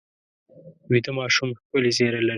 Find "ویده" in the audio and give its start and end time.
0.89-1.11